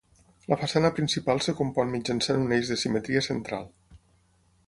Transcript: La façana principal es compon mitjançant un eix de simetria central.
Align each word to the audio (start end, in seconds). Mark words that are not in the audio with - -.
La 0.53 0.57
façana 0.61 0.89
principal 0.99 1.41
es 1.41 1.49
compon 1.59 1.93
mitjançant 1.97 2.41
un 2.47 2.57
eix 2.57 2.73
de 2.73 2.77
simetria 2.85 3.23
central. 3.29 3.71